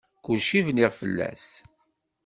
[0.23, 1.45] Kulci bniɣ fell-as.